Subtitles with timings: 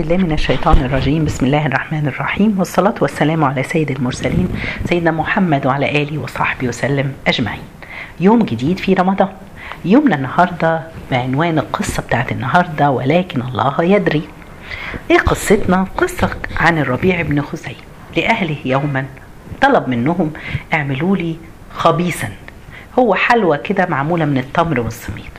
[0.00, 1.24] بالله من الشيطان الرجيم.
[1.24, 2.58] بسم الله الرحمن الرحيم.
[2.58, 4.48] والصلاة والسلام على سيد المرسلين
[4.84, 7.62] سيدنا محمد وعلى آله وصحبه وسلم أجمعين.
[8.20, 9.28] يوم جديد في رمضان.
[9.84, 14.22] يومنا النهاردة بعنوان القصة بتاعت النهاردة ولكن الله يدري
[15.10, 17.76] إيه قصتنا؟ قصة عن الربيع بن خزيم
[18.16, 19.06] لأهله يوما.
[19.60, 20.32] طلب منهم
[20.74, 21.36] اعملوا لي
[21.74, 22.28] خبيثا.
[22.98, 25.34] هو حلوى كده معمولة من التمر والسميد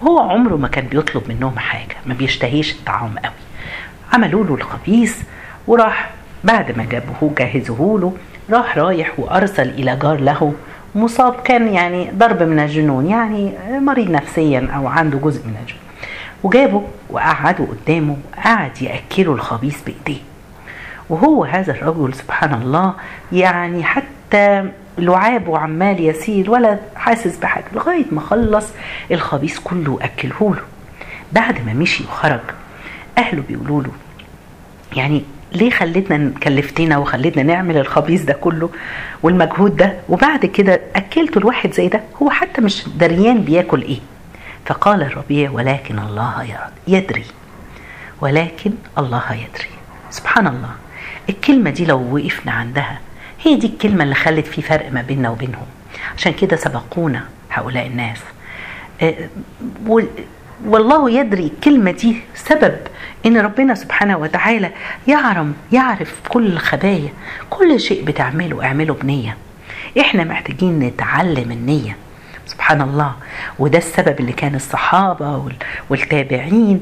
[0.00, 3.45] وهو عمره ما كان بيطلب منهم حاجة ما بيشتهيش الطعام قوي.
[4.12, 5.22] عملوا له الخبيث
[5.66, 6.10] وراح
[6.44, 8.12] بعد ما جابوه جهزوه له
[8.50, 10.54] راح رايح وأرسل إلى جار له.
[10.94, 15.82] مصاب كان يعني ضرب من الجنون يعني مريض نفسيا أو عنده جزء من الجنون.
[16.42, 20.22] وجابه وقعده قدامه وقعد يأكله الخبيث بإيديه.
[21.10, 22.94] وهو هذا الرجل سبحان الله
[23.32, 28.66] يعني حتى لعابه عمال يسيل ولا حاسس بحاجة لغاية ما خلص
[29.10, 30.62] الخبيث كله واكله له.
[31.32, 32.40] بعد ما مشي وخرج
[33.18, 33.90] أهله بيقولوا له
[34.96, 38.70] يعني ليه خلتنا كلفتنا وخلتنا نعمل الخبيث ده كله
[39.22, 43.98] والمجهود ده؟ وبعد كده أكلته الواحد زي ده هو حتى مش دريان بياكل إيه؟
[44.66, 47.24] فقال الربيع ولكن الله يدري
[48.20, 49.68] ولكن الله يدري.
[50.10, 50.70] سبحان الله.
[51.28, 52.98] الكلمة دي لو وقفنا عندها
[53.42, 55.66] هي دي الكلمة اللي خلت في فرق ما بيننا وبينهم.
[56.16, 58.18] عشان كده سبقونا هؤلاء الناس.
[60.64, 62.76] والله يدري الكلمة دي سبب
[63.26, 64.70] إن ربنا سبحانه وتعالى
[65.08, 67.08] يعرم يعرف كل الخبايا
[67.50, 68.64] كل شيء بتعمله.
[68.64, 69.36] اعمله بنية.
[70.00, 71.96] إحنا محتاجين نتعلم النية.
[72.46, 73.12] سبحان الله.
[73.58, 75.48] وده السبب اللي كان الصحابة
[75.90, 76.80] والتابعين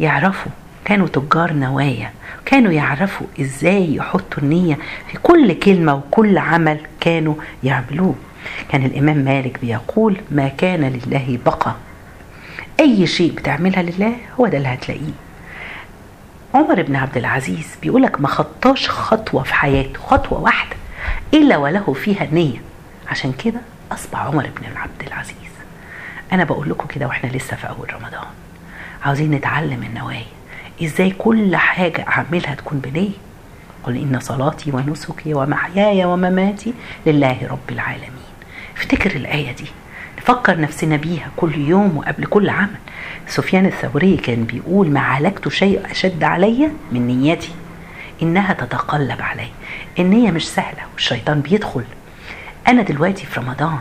[0.00, 0.52] يعرفوا.
[0.84, 2.10] كانوا تجار نوايا.
[2.44, 4.78] كانوا يعرفوا إزاي يحطوا النية
[5.12, 8.14] في كل كلمة وكل عمل كانوا يعملوه.
[8.68, 11.74] كان الإمام مالك بيقول ما كان لله بقى
[12.80, 15.12] أي شيء بتعملها لله هو ده اللي هتلاقيه.
[16.54, 20.76] عمر بن عبد العزيز بيقولك ما خطاش خطوة في حياته خطوة واحدة
[21.34, 22.58] إلا وله فيها نية.
[23.08, 23.60] عشان كده
[23.92, 25.34] أصبح عمر بن عبد العزيز.
[26.32, 28.26] أنا بقول لكم كده وإحنا لسه في أول رمضان.
[29.04, 30.26] عاوزين نتعلم النوايا.
[30.82, 33.10] إزاي كل حاجة أعملها تكون بنية؟
[33.84, 36.74] قل إن صلاتي ونسكي ومحياي ومماتي
[37.06, 38.10] لله رب العالمين.
[38.76, 39.66] افتكر الآية دي.
[40.24, 42.76] نفكر نفسنا بيها كل يوم وقبل كل عمل.
[43.26, 47.52] سفيان الثوري كان بيقول ما عالجت شيء أشد علي من نيتي
[48.22, 49.48] إنها تتقلب علي.
[49.98, 51.84] النية مش سهلة والشيطان بيدخل.
[52.68, 53.78] أنا دلوقتي في رمضان.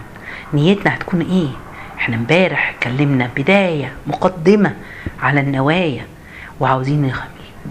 [0.54, 1.50] نيتنا هتكون إيه؟
[1.98, 4.76] إحنا امبارح اتكلمنا بداية مقدمة
[5.22, 6.06] على النوايا
[6.60, 7.14] وعاوزين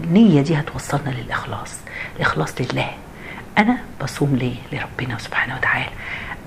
[0.04, 1.78] النية دي هتوصلنا للإخلاص.
[2.16, 2.90] الإخلاص لله.
[3.58, 5.90] أنا بصوم ليه؟ لربنا سبحانه وتعالى.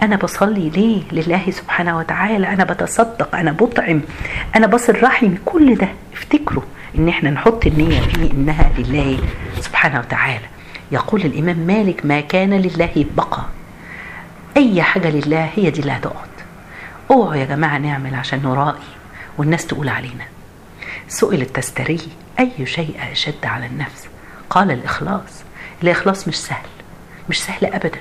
[0.02, 2.48] أنا بصلي ليه؟ لله سبحانه وتعالى.
[2.48, 4.02] أنا بتصدق أنا بطعم
[4.56, 6.64] أنا بصل رحمي كل ده افتكروا
[6.98, 9.20] إن إحنا نحط النية في إنها لله
[9.62, 10.46] سبحانه وتعالى.
[10.92, 13.46] يقول الإمام مالك ما كان لله بقى.
[14.58, 16.30] أي حاجة لله هي دي اللي هتقعد.
[17.12, 18.84] أوعوا يا جماعة نعمل عشان نرائي
[19.38, 20.26] والناس تقول علينا.
[21.08, 22.00] سئل التستري
[22.40, 24.08] أي شيء أشد على النفس؟
[24.50, 25.44] قال الإخلاص.
[25.84, 26.68] الإخلاص مش سهل
[27.30, 28.00] مش سهل أبدا.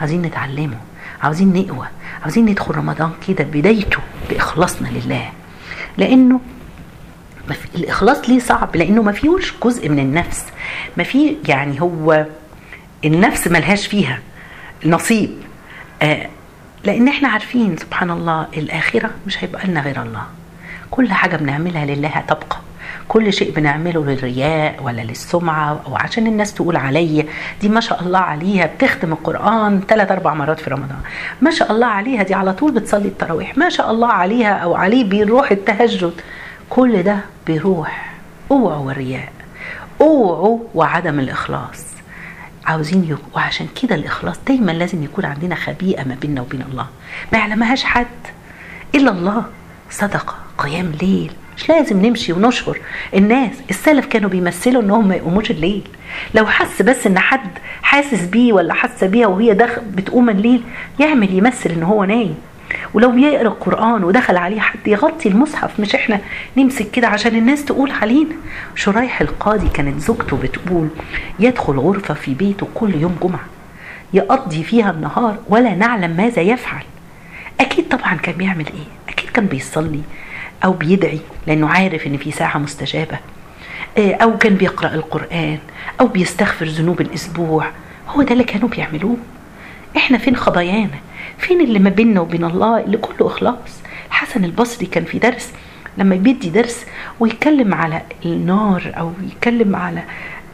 [0.00, 0.76] عايزين نتعلمه.
[1.22, 1.86] عاوزين نقوى
[2.22, 3.98] عاوزين ندخل رمضان كده بدايته
[4.30, 5.30] بإخلاصنا لله.
[5.98, 6.40] لأنه
[7.74, 10.44] الإخلاص ليه صعب؟ لأنه ما فيهوش جزء من النفس.
[10.96, 12.26] ما في يعني هو
[13.04, 14.18] النفس ملهاش فيها
[14.86, 15.30] نصيب.
[16.02, 16.28] آه
[16.84, 20.22] لأن إحنا عارفين سبحان الله الآخرة مش هيبقى لنا غير الله.
[20.90, 22.56] كل حاجة بنعملها لله هتبقى.
[23.08, 27.26] كل شيء بنعمله للرياء ولا للسمعة أو عشان الناس تقول عليا
[27.60, 30.98] دي ما شاء الله عليها بتختم القرآن ثلاث أربع مرات في رمضان.
[31.40, 33.58] ما شاء الله عليها دي على طول بتصلي التراويح.
[33.58, 36.12] ما شاء الله عليها أو عليه بيروح التهجد.
[36.70, 38.14] كل ده بيروح
[38.50, 39.32] اوعوا الرياء
[40.00, 41.84] اوعوا وعدم الإخلاص.
[42.66, 43.36] عاوزين يك...
[43.36, 46.86] وعشان كده الإخلاص دايما لازم يكون عندنا خبيئة ما بيننا وبين الله.
[47.32, 48.06] ما يعلمهاش حد
[48.94, 49.44] إلا الله.
[49.90, 51.32] صدقة قيام ليل.
[51.56, 52.78] مش لازم نمشي ونشهر
[53.14, 55.82] الناس السلف كانوا بيمثلوا انهم ما يقوموش الليل.
[56.34, 57.50] لو حس بس إن حد
[57.82, 60.62] حاسس بيه ولا حاسة بيها وهي دخل بتقوم الليل
[61.00, 62.34] يعمل يمثل إن هو نايم.
[62.94, 66.20] ولو بيقرأ القرآن ودخل عليه حد يغطي المصحف مش إحنا
[66.56, 68.34] نمسك كده عشان الناس تقول علينا.
[68.74, 70.88] شريح القاضي كانت زوجته بتقول
[71.40, 73.44] يدخل غرفة في بيته كل يوم جمعة.
[74.12, 76.82] يقضي فيها النهار ولا نعلم ماذا يفعل.
[77.60, 80.00] أكيد طبعا كان بيعمل إيه؟ أكيد كان بيصلي.
[80.64, 83.18] أو بيدعي لأنه عارف إن في ساعه مستجابه
[83.98, 85.58] أو كان بيقرأ القرآن
[86.00, 87.66] أو بيستغفر ذنوب الأسبوع.
[88.08, 89.16] هو ده اللي كانوا بيعملوه.
[89.96, 90.98] إحنا فين خطايانا
[91.38, 95.52] فين اللي ما بيننا وبين الله اللي كله إخلاص؟ الحسن البصري كان في درس
[95.98, 96.86] لما بيدي درس
[97.20, 100.02] ويتكلم على النار أو يتكلم على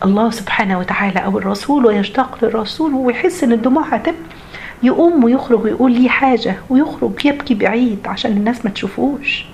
[0.05, 4.15] الله سبحانه وتعالى أو الرسول ويشتاق للرسول ويحس إن الدموع هتبقى
[4.83, 9.45] يقوم ويخرج ويقول لي حاجة ويخرج يبكي بعيد عشان الناس ما تشوفوش.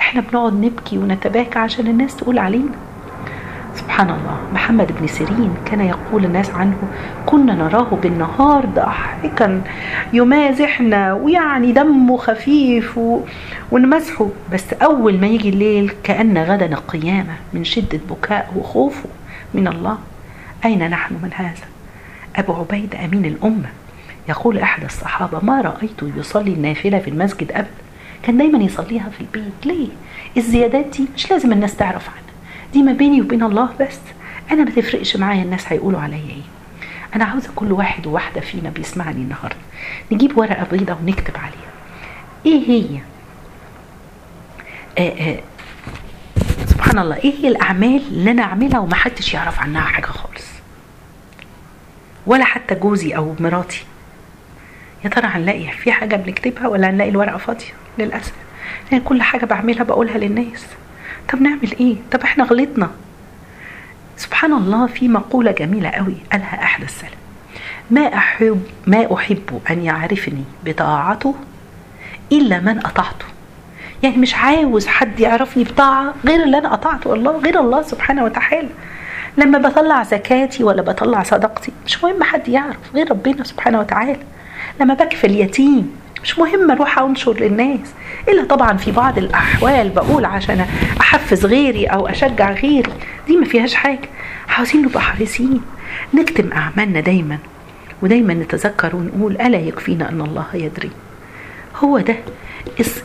[0.00, 2.70] إحنا بنقعد نبكي ونتباكى عشان الناس تقول علينا.
[3.74, 6.76] سبحان الله محمد بن سيرين كان يقول الناس عنه
[7.26, 9.62] كنا نراه بالنهار ضاحكا
[10.12, 13.20] يمازحنا ويعني دمه خفيف و...
[13.70, 14.28] ونمسحه.
[14.52, 19.08] بس أول ما يجي الليل كأن غدا القيامة من شدة بكاء وخوفه.
[19.54, 19.98] من الله
[20.64, 21.66] أين نحن من هذا؟
[22.36, 23.68] أبو عبيد أمين الأمة.
[24.28, 27.70] يقول أحد الصحابة ما رأيته يصلي النافلة في المسجد أبدا
[28.22, 29.52] كان دايما يصليها في البيت.
[29.66, 29.88] ليه؟
[30.36, 32.22] الزيادات دي مش لازم الناس تعرف عنها.
[32.72, 33.98] دي ما بيني وبين الله بس.
[34.50, 36.42] أنا ما تفرقش معايا الناس هيقولوا عليا إيه.
[37.14, 39.56] أنا عاوزة كل واحد وواحدة فينا بيسمعني النهارده.
[40.12, 41.68] نجيب ورقة بيضاء ونكتب عليها.
[42.46, 43.00] إيه هي؟
[44.98, 45.40] آآ آآ
[46.66, 47.16] سبحان الله.
[47.16, 50.48] إيه هي الأعمال اللي أنا أعملها ومحدش يعرف عنها حاجة خالص؟
[52.26, 53.84] ولا حتى جوزي أو مراتي.
[55.04, 58.32] يا ترى هنلاقي في حاجة بنكتبها ولا هنلاقي الورقة فاضية؟ للأسف.
[58.92, 60.66] لأن كل حاجة بعملها بقولها للناس.
[61.32, 62.90] طب نعمل إيه؟ طب إحنا غلطنا.
[64.16, 67.18] سبحان الله في مقولة جميلة قوي قالها أحد السلف.
[67.90, 71.34] ما أحب ما أحب أن يعرفني بطاعته
[72.32, 73.24] إلا من أطعته.
[74.02, 78.68] يعني مش عاوز حد يعرفني بطاعة غير اللي أنا أطعته الله غير الله سبحانه وتعالى.
[79.38, 84.18] لما بطلع زكاتي ولا بطلع صدقتي مش مهم حد يعرف غير ربنا سبحانه وتعالى.
[84.80, 87.94] لما بكفي اليتيم مش مهم أروح أنشر للناس.
[88.28, 90.66] إلا طبعا في بعض الأحوال بقول عشان
[91.00, 92.92] أحفز غيري أو أشجع غيري.
[93.28, 94.08] دي ما فيهاش حاجة.
[94.48, 95.60] عاوزين نبقى حريصين
[96.14, 97.38] نكتم أعمالنا دايما.
[98.02, 100.90] ودايما نتذكر ونقول ألا يكفينا أن الله يدري.
[101.76, 102.16] هو ده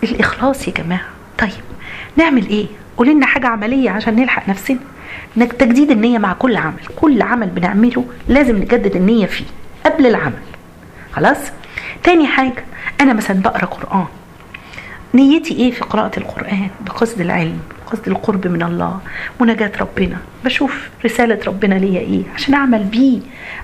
[0.03, 1.05] الإخلاص يا جماعة.
[1.37, 1.51] طيب
[2.15, 2.65] نعمل إيه؟
[2.97, 4.79] قول لنا حاجة عملية عشان نلحق نفسنا.
[5.37, 6.81] تجديد النية مع كل عمل.
[6.95, 9.45] كل عمل بنعمله لازم نجدد النية فيه
[9.85, 10.41] قبل العمل.
[11.13, 11.37] خلاص؟
[12.03, 12.65] تاني حاجة
[13.03, 14.05] أنا مثلا بقرأ قرآن.
[15.13, 18.99] نيتي إيه في قراءة القرآن؟ بقصد العلم بقصد القرب من الله
[19.41, 20.17] مناجاة ربنا.
[20.45, 23.19] بشوف رسالة ربنا ليا إيه؟ عشان أعمل بيه.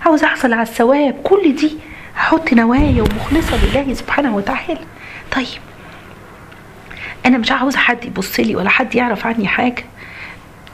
[0.06, 1.16] عاوز أحصل على الثواب.
[1.24, 1.78] كل دي
[2.16, 4.80] هحط نوايا ومخلصة لله سبحانه وتعالى.
[5.32, 5.62] طيب
[7.26, 9.86] أنا مش عاوز حد يبص لي ولا حد يعرف عني حاجة.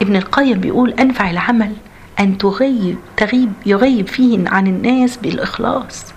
[0.02, 1.72] ابن القيم بيقول أنفع العمل
[2.20, 6.14] أن تغيب تغيب يغيب فيه عن الناس بالإخلاص.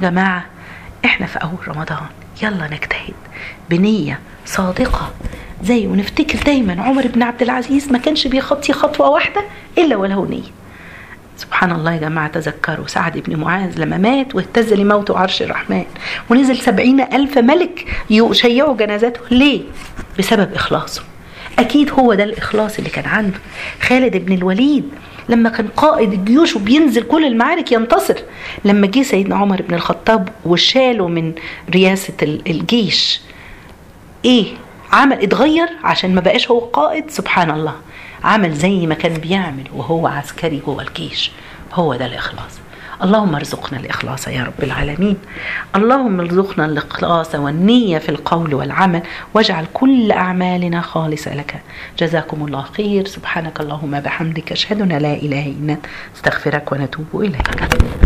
[0.00, 0.44] يا جماعة
[1.04, 2.06] إحنا في أول رمضان
[2.42, 3.14] يلا نجتهد
[3.70, 5.10] بنية صادقة.
[5.62, 9.44] زي ونفتكر دايما عمر بن عبد العزيز ما كانش بيخطي خطوة واحدة
[9.78, 10.50] إلا وله نية.
[11.36, 15.84] سبحان الله يا جماعة تذكروا سعد بن معاذ لما مات واهتز لموت عرش الرحمن.
[16.30, 19.20] ونزل سبعين ألف ملك يشيعوا جنازته.
[19.30, 19.62] ليه؟
[20.18, 21.02] بسبب إخلاصه.
[21.58, 23.38] أكيد هو ده الإخلاص اللي كان عنده.
[23.82, 24.88] خالد بن الوليد
[25.28, 28.14] لما كان قائد الجيوش وبينزل كل المعارك ينتصر.
[28.64, 31.32] لما جه سيدنا عمر بن الخطاب وشاله من
[31.74, 33.20] رئاسة الجيش
[34.24, 34.46] إيه؟
[34.92, 37.74] عمل اتغير عشان ما بقاش هو قائد؟ سبحان الله.
[38.24, 41.30] عمل زي ما كان بيعمل وهو عسكري جوه الجيش.
[41.72, 42.58] هو ده الإخلاص.
[43.02, 45.16] اللهم ارزقنا الإخلاص يا رب العالمين.
[45.76, 49.02] اللهم ارزقنا الإخلاص والنية في القول والعمل
[49.34, 51.60] واجعل كل أعمالنا خالصة لك.
[51.98, 53.06] جزاكم الله خير.
[53.06, 55.86] سبحانك اللهم بحمدك أشهد أن لا إله إلا أنت.
[56.16, 57.86] استغفرك ونتوب إليك.